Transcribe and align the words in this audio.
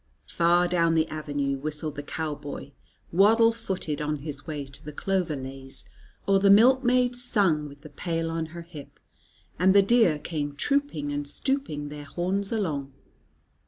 Far 0.31 0.67
down 0.67 0.95
the 0.95 1.07
avenue 1.09 1.59
whistled 1.59 1.95
the 1.95 2.01
cowboy, 2.01 2.71
waddle 3.11 3.51
footed, 3.51 4.01
on 4.01 4.15
his 4.15 4.47
way 4.47 4.65
to 4.65 4.83
the 4.83 4.91
clover 4.91 5.35
leys, 5.35 5.85
or 6.27 6.39
the 6.39 6.49
milkmaid 6.49 7.15
sung 7.15 7.67
with 7.69 7.81
the 7.81 7.89
pail 7.91 8.31
on 8.31 8.47
her 8.47 8.63
hip, 8.63 8.99
and 9.59 9.75
the 9.75 9.83
deer 9.83 10.17
came 10.17 10.55
trooping 10.55 11.11
and 11.11 11.27
stooping 11.27 11.89
their 11.89 12.05
horns 12.05 12.51
along. 12.51 12.93